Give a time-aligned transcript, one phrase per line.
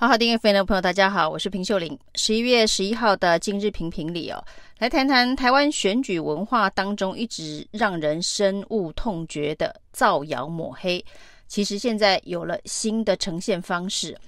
[0.00, 1.98] 好好订阅飞的朋友，大家好，我是平秀玲。
[2.14, 4.42] 十一月十一号的今日评评里哦，
[4.78, 11.04] 来谈谈台湾选举文化当中一直让人深恶痛绝的造谣抹黑，
[11.46, 14.18] 其实现在有了新的呈现方式。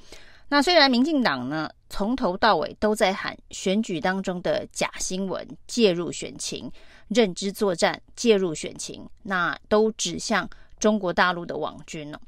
[0.50, 6.70] 那虽然民进党呢从头到尾都在喊选举当中的假新闻介入选情、
[7.08, 10.46] 认知作战介入选情，那都指向
[10.78, 12.20] 中国大陆的网军了。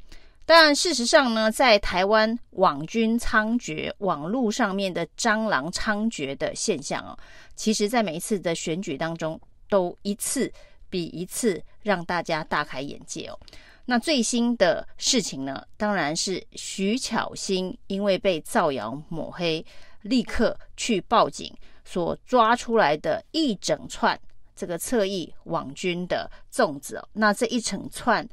[0.46, 7.16] 但事实上呢，在台湾网军猖獗、网络上面的蟑螂猖獗的现象哦，
[7.56, 9.40] 其实，在每一次的选举当中，
[9.70, 10.52] 都一次
[10.90, 13.38] 比一次让大家大开眼界哦。
[13.86, 19.64] 那最新的事情呢，当然是徐巧芯因为被造谣抹黑，
[20.02, 21.50] 立刻去报警，
[21.86, 24.18] 所抓出来的一整串
[24.54, 27.08] 这个侧翼网军的粽子哦。
[27.14, 28.28] 那这一整串。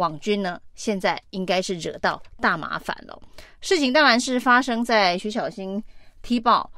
[0.00, 3.20] 网军呢，现在应该是惹到大麻烦了。
[3.60, 5.82] 事情当然是发生在徐小新
[6.22, 6.68] 踢爆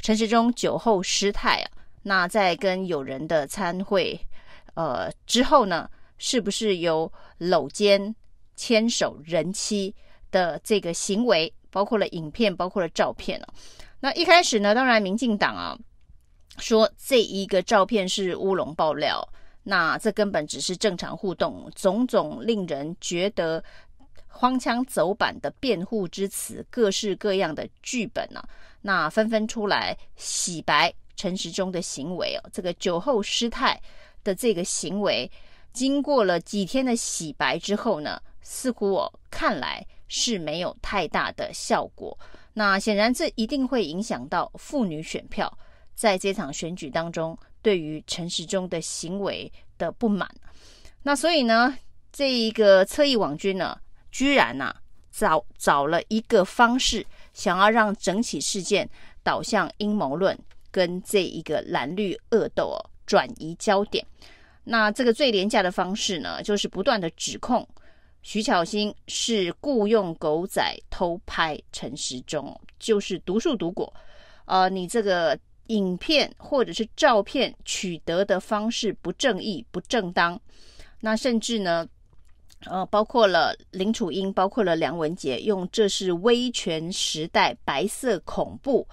[0.00, 1.70] 陈时中酒后失态啊。
[2.02, 4.20] 那在跟友人的餐会
[4.74, 8.14] 呃之后呢，是不是有搂肩
[8.56, 9.94] 牵手人妻
[10.32, 13.46] 的这个行为，包括了影片，包括了照片呢？
[14.00, 15.78] 那一开始呢，当然民进党啊
[16.58, 19.26] 说这一个照片是乌龙爆料。
[19.64, 23.64] 那这根本只是正常互动，种种令人觉得
[24.28, 28.42] 荒腔走板的辩护之词，各式各样的剧本呢、
[28.82, 33.80] 那纷纷出来洗白陈时中的行为哦，这个酒后失态
[34.22, 35.30] 的这个行为，
[35.72, 42.18] 经过了几天的洗白之后呢，似乎我、看来是没有太大的效果。
[42.52, 45.56] 那显然这一定会影响到妇女选票，
[45.94, 47.38] 在这场选举当中。
[47.64, 50.28] 对于陈时中的行为的不满，
[51.02, 51.74] 那所以呢，
[52.12, 53.74] 这一个侧翼网军呢，
[54.10, 54.76] 居然呢、啊、
[55.10, 58.86] 找找了一个方式，想要让整起事件
[59.22, 60.38] 导向阴谋论
[60.70, 64.06] 跟这一个蓝绿恶斗哦，转移焦点。
[64.64, 67.66] 那这个最廉价的方式呢，就是不断的指控
[68.20, 73.90] 徐巧芯是雇佣狗仔偷拍陈时中，就是毒树毒果。
[74.44, 75.38] 呃，你这个。
[75.68, 80.38] 影片或者是照片取得的方式不正义、不正当，
[81.00, 81.88] 那甚至呢，
[82.66, 88.86] 呃，包括了林楚英，包括了梁文杰，用这是威权时代白色恐怖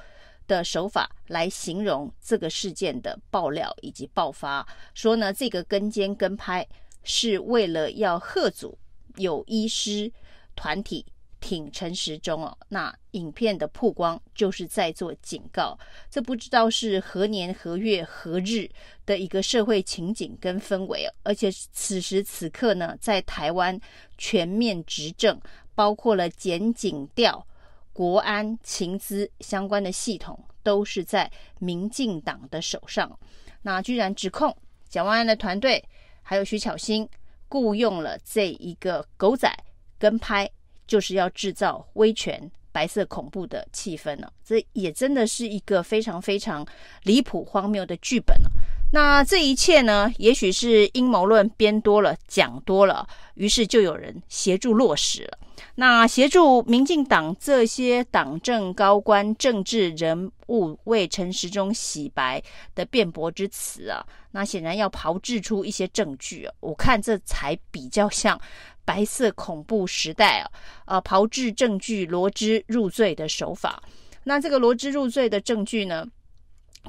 [0.47, 6.65] 的手法来形容这个事件的爆料以及爆发，说呢，这个跟监跟拍
[7.03, 8.77] 是为了要贺阻
[9.17, 10.11] 有医师
[10.55, 11.05] 团体。
[11.41, 15.77] 挺陈时中哦，那影片的曝光就是在做警告，
[16.09, 18.69] 这不知道是何年何月何日
[19.05, 23.77] 的一个社会情景跟氛围，而且此时此刻呢，在台湾
[24.17, 25.41] 全面执政，
[25.75, 27.45] 包括了检警调、
[27.91, 33.19] 国安、情资相关的系统，都是在民进党的手上。
[33.63, 34.55] 那居然指控
[34.87, 35.83] 蒋万安的团队
[36.21, 37.09] 还有徐巧芯
[37.49, 39.51] 雇佣了这一个狗仔
[39.97, 40.49] 跟拍。
[40.91, 46.67] 就是要制造威权白色恐怖的气氛呢，这也真的是一个非常非常
[47.03, 48.51] 离谱荒谬的剧本了。
[48.91, 55.37] 那这一切呢，也许是阴谋论编多了，讲多了，于是就有人协助落实了。
[55.75, 62.41] 那协助民进党这些党政高官、政治人物为陈时中洗白
[62.75, 66.53] 的辩驳之词啊，那显然要炮制出一些证据啊。
[66.59, 68.39] 我看这才比较像。
[68.83, 70.51] 白色恐怖时代啊，
[70.85, 73.81] 呃，炮制证据、罗织入罪的手法。
[74.23, 76.05] 那这个罗织入罪的证据呢，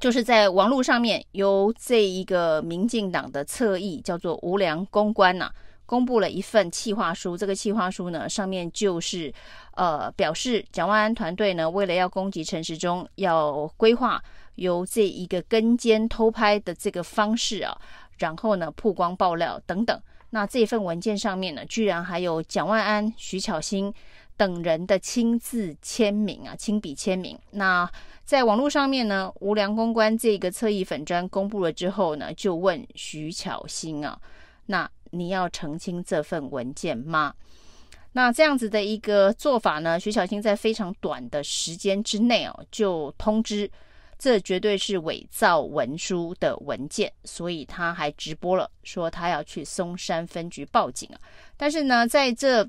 [0.01, 5.55] 就是在网络上面由这一个民进党的侧翼叫做无良公关呐、啊，
[5.87, 7.37] 公布了一份企划书。
[7.37, 9.33] 这个企划书呢，上面就是
[9.75, 14.21] 呃表示蒋万安团队呢，为了要攻击陈时中，要规划
[14.57, 17.77] 由这一个跟监偷拍的这个方式啊，
[18.19, 20.01] 然后呢曝光爆料等等。
[20.31, 23.93] 那这份文件上面呢，居然还有蒋万安、徐巧芯
[24.43, 27.39] 等人的亲自签名啊，亲笔签名。
[27.53, 27.89] 那
[28.25, 34.21] 在网络上面呢，无良公关这个侧翼粉砖公布了之后呢，就问徐巧芯啊，
[34.67, 37.33] 那你要澄清这份文件吗？
[38.15, 43.71] 那这样子的一个做法呢，徐巧芯在非常短的时间之内哦，就通知。
[44.19, 51.19] 这绝对是伪造文书的文件，所以他还直播了，说他要去松山分局报警啊。
[51.57, 52.69] 但是呢，在这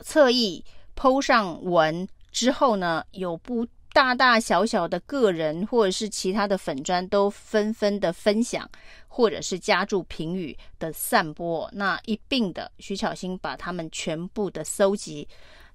[0.00, 0.64] 侧翼
[0.96, 8.68] PO 上文之后呢，有不大大小小的个人或者是其他的粉砖都纷纷的分享，
[9.08, 15.26] 或者是加注评语的散播，那一并的徐巧芯把他们全部的搜集，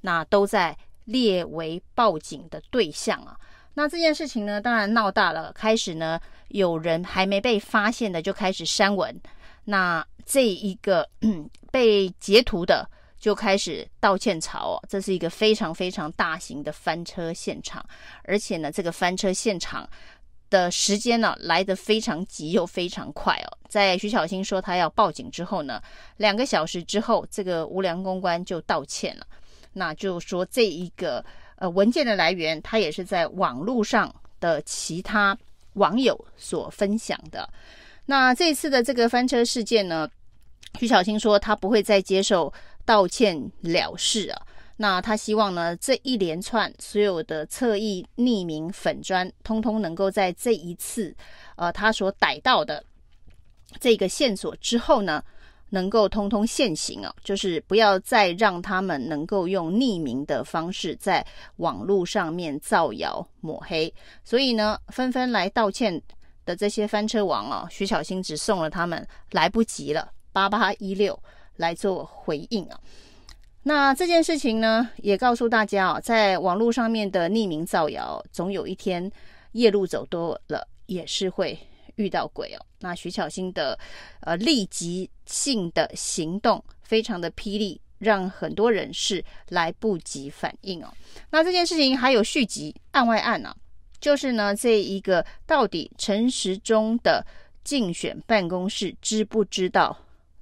[0.01, 3.37] 那都在列为报警的对象啊。
[3.73, 6.17] 那这件事情呢，当然闹大了，开始呢，
[6.47, 9.13] 有人还没被发现的就开始删文，
[9.65, 11.09] 那这一个
[11.69, 12.89] 被截图的
[13.25, 17.83] 就开始道歉潮哦，这是一个非常非常大型的翻车现场，
[18.25, 19.89] 而且呢，这个翻车现场
[20.51, 25.81] 的时间呢来得非常急又非常快哦，在徐小青说他要报警之后呢，
[26.17, 29.25] 两个小时之后，这个无良公关就道歉了，
[29.73, 31.25] 那就说这一个。
[31.57, 35.35] 呃，文件的来源，他也是在网络上的其他
[35.75, 37.49] 网友所分享的。
[38.05, 40.05] 那这次的这个翻车事件呢，
[40.77, 42.53] 徐小青说他不会再接受
[42.85, 44.41] 道歉了事啊。
[44.77, 51.15] 那他希望呢，这一连串所有的侧翼匿名粉砖，通通能够在这一次，
[51.55, 52.83] 呃，他所逮到的
[53.79, 55.23] 这个线索之后呢。
[55.69, 61.25] 能够通通现形啊，就是不要再让他们能够用匿名的方式在
[61.57, 63.93] 网络上面造谣抹黑。
[64.23, 66.01] 所以呢，纷纷来道歉
[66.45, 71.19] 的这些翻车王啊，徐小新只送了他们来不及了，八八一六
[71.57, 72.79] 来做回应啊。
[73.63, 79.11] 那这件事情呢，也告诉大家啊，在网络上面的匿名造谣，总有一天
[79.53, 81.57] 夜路走多了，也是会。
[81.97, 83.79] 遇到鬼哦，那徐巧芯的
[84.19, 90.93] 呃立即性的行动非常的霹雳，让很多人是来不及反应哦。
[91.29, 93.55] 那这件事情还有续集，案外案啊，
[94.01, 97.25] 就是呢这一个到底陈时中的
[97.63, 99.97] 竞选办公室知不知道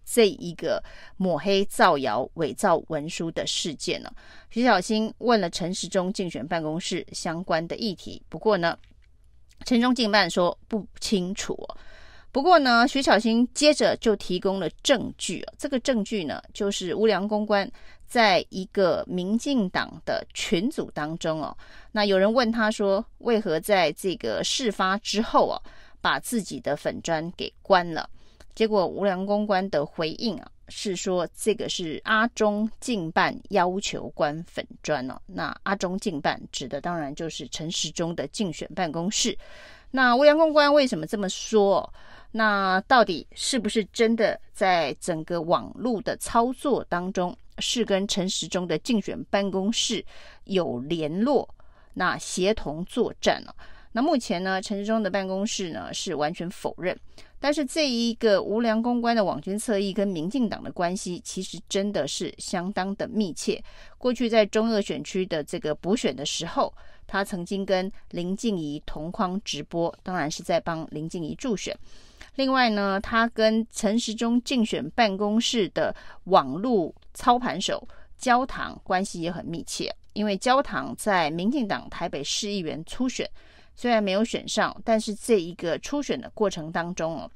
[0.06, 0.84] 这一个
[1.18, 4.12] 抹黑造谣伪造文书的事件呢？
[4.50, 8.78] 徐巧芯问了陈时中竞选办公室相关的议题，不过呢。
[9.66, 11.58] 陈时中竞办说不清楚，
[12.34, 15.42] 不过呢，徐巧芯接着就提供了证据。
[15.58, 17.72] 这个证据呢，就是无良公关
[18.06, 21.56] 在一个民进党的群组当中哦，
[21.94, 25.62] 那有人问他说，为何在这个事发之后啊，
[26.02, 28.10] 把自己的粉砖给关了？
[28.56, 30.48] 结果无良公关的回应啊。
[30.70, 39.38] 是说这个是阿中竞办要求关粉砖哦，那阿中竞办指的当然就是陈时中的竞选办公室。
[39.92, 41.94] 那无良公关为什么这么说？
[42.32, 50.04] 那到底是不是真的在整个网络的操作当中是跟陈时中的竞选办公室
[50.46, 51.48] 有联络？
[51.94, 53.54] 那协同作战呢？
[53.92, 56.98] 那目前呢，陈时中的办公室呢是完全否认。
[57.44, 63.62] 但是这一个无良公关的网军侧翼跟民进党的关系，其实真的是相当的密切。
[63.98, 66.74] 过去在中二选区的这个补选的时候，
[67.06, 71.78] 他曾经跟林静怡同框直播，当然是在帮林静怡助选。
[72.36, 75.94] 另外呢，他跟陈时中竞选办公室的
[76.24, 77.86] 网络操盘手
[78.18, 83.30] 焦糖关系也很密切，因为焦糖在民进党台北市议员初选。
[83.76, 87.32] 虽然没有选上，但是这一个初选的过程当中哦，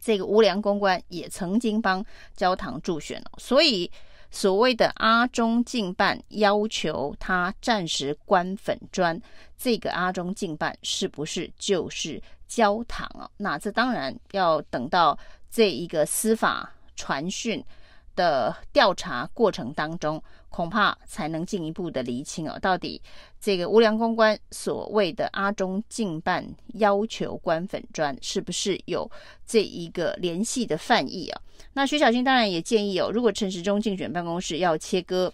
[0.00, 2.04] 这个无良公关也曾经帮
[2.36, 3.90] 焦糖助选哦，所以
[4.30, 9.20] 所谓的阿中竞办要求他暂时关粉专，
[9.56, 13.30] 这个阿中竞办是不是就是焦糖啊？
[13.36, 15.16] 那这当然要等到
[15.50, 17.64] 这一个司法传讯
[18.14, 20.22] 的调查过程当中。
[20.54, 23.02] 恐怕才能进一步的厘清哦，到底
[23.40, 29.10] 这个无良公关所谓的阿中竞办要求关粉专，是不是有
[29.44, 31.40] 这一个联系的犯意啊？
[31.72, 35.32] 那徐巧芯当然也建议哦，如果陈时中竞选办公室要切割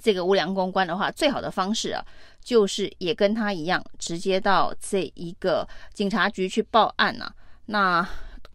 [0.00, 2.00] 这个无良公关的话，最好的方式啊，
[2.40, 7.34] 就是也跟他一样，直接到这一个警察局去报案啊，
[7.66, 8.08] 那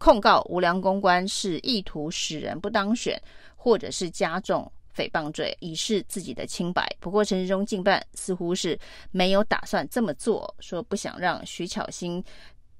[0.04, 3.18] 控告无良公关是意图使人不当选，
[3.56, 4.70] 或者是加重。
[4.94, 6.86] 诽谤罪，以示自己的清白。
[7.00, 8.78] 不过陈时中竞办似乎是
[9.10, 12.22] 没有打算这么做，说不想让徐巧芯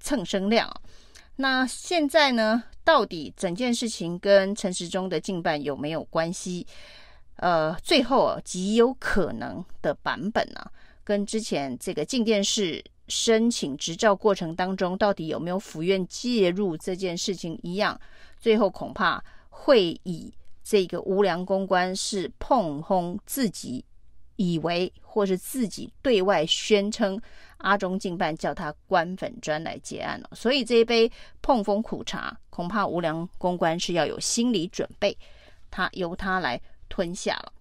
[0.00, 0.70] 蹭声量。
[1.36, 2.62] 那现在呢？
[2.84, 6.66] 到底整件事情跟陈时中的竞办有没有关系？
[7.36, 10.70] 呃，最后极有可能的版本呢、啊，
[11.02, 18.00] 跟之前这个镜电视申请执照过程当中，到底有没有府院介入这件事情一样，
[18.38, 20.32] 最后恐怕会以。
[20.66, 23.84] 这个无良公关是膨风自己
[24.36, 27.20] 以为，或是自己对外宣称，
[27.58, 30.30] 阿中竞办叫他关粉专来结案了。
[30.32, 35.14] 所以这一杯碰风苦茶，恐怕无良公关是要有心理准备，
[35.70, 36.58] 他由他来
[36.88, 37.52] 吞下了。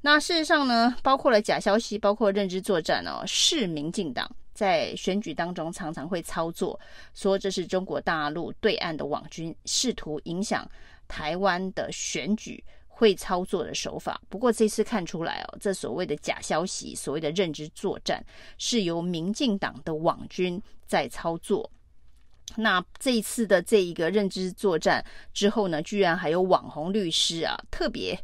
[0.00, 6.80] 那事实上呢，包括了假消息，包括认知作战哦，是民进党在选举当中常常会操作，
[7.14, 10.68] 说这是中国大陆对岸的网军试图影响。
[11.08, 14.20] 台湾的选举，会操作的手法。
[14.28, 18.20] 不过这次看出来哦，这所谓的假消息，所谓的认知作战，
[18.58, 21.70] 是由民进党的网军在操作。
[22.56, 28.18] 那这一次的这一个认知作战之后呢，居然还有网红律师啊，特别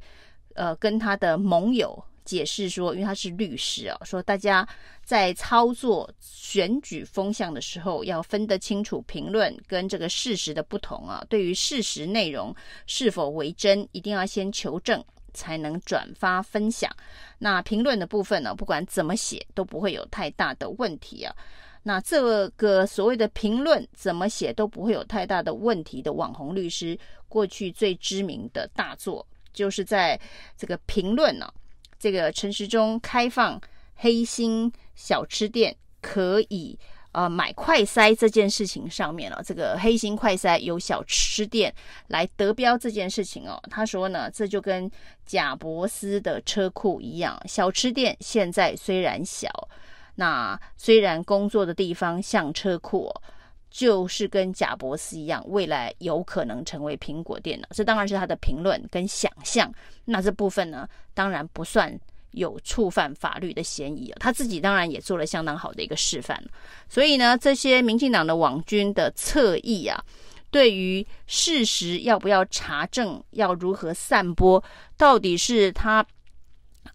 [0.57, 4.67] 呃跟他的盟友解释说，因为他是律师啊，说大家
[5.05, 11.25] 在操作选举风向的时候，要分得清楚评论跟这个事实的不同啊。
[11.29, 12.55] 对于事实内容
[12.87, 16.91] 是否为真，一定要先求证，才能转发分享。
[17.39, 21.35] 那评论的部分呢，不管怎么写都不会有太大的问题啊。
[21.85, 26.97] 那这个所谓的评论怎么写都不会有太大的问题的网红律师，
[27.29, 30.19] 过去最知名的大作就是在
[30.57, 31.53] 这个评论呢、
[32.03, 33.61] 这个陈时中开放
[33.95, 36.77] 黑心小吃店可以
[37.13, 41.73] 呃买快筛这件事情上面了、这个黑心快筛由小吃店
[42.09, 44.91] 来得标这件事情哦，他说呢，这就跟
[45.25, 49.49] 贾伯斯的车库一样，小吃店现在虽然小。
[50.17, 53.09] 那虽然工作的地方像车库，
[53.73, 57.67] 就是跟贾伯斯一样，未来有可能成为苹果电脑。
[57.71, 59.73] 这当然是他的评论跟想象。
[60.05, 61.99] 那这部分呢，当然不算
[62.33, 64.13] 有触犯法律的嫌疑。
[64.21, 66.39] 他自己当然也做了相当好的一个示范。
[66.87, 70.05] 所以呢，这些民进党的网军的侧翼啊，
[70.51, 74.63] 对于事实要不要查证，要如何散播，
[74.99, 76.07] 到底是他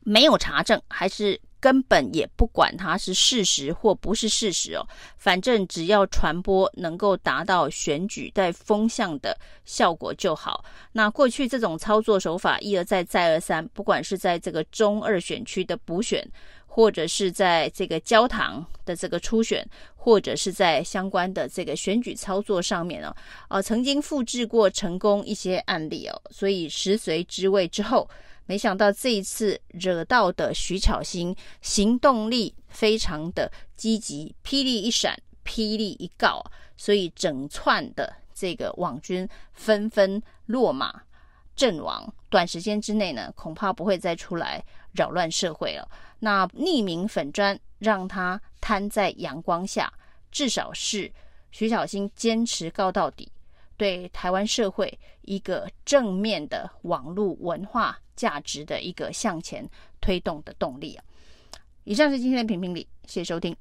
[0.01, 1.41] 没有查证，还是？
[1.59, 4.87] 根本也不管它是事实或不是事实哦，
[5.17, 10.63] 反正只要传播能够达到选举带风向的效果就好。
[10.91, 16.25] 那过去这种操作手法一而再再而三，不管是在这个中二选区的补选，
[16.67, 23.15] 或者是在这个焦糖的这个初选，或者是在相关的这个选举操作上面哦，
[23.49, 28.07] 呃，曾经复制过成功一些案例哦，所以食髓知味之后。
[28.47, 36.43] 没想到这一次惹到的徐巧芯行动力非常的积极，霹雳一闪，霹雳一告，
[36.75, 41.03] 所以整串的这个网军纷纷落马
[41.55, 42.11] 阵亡。
[42.29, 44.63] 短时间之内呢，恐怕不会再出来
[44.93, 45.87] 扰乱社会了。
[46.19, 49.91] 那匿名粉砖让他摊在阳光下，
[50.31, 51.11] 至少是
[51.51, 53.31] 徐巧芯坚持告到底，
[53.77, 57.97] 对台湾社会一个正面的网络文化。
[58.17, 59.63] 价值的一个向前
[60.01, 61.05] 推动的动力啊！
[61.83, 63.55] 以上是今天的评评理，谢谢收听。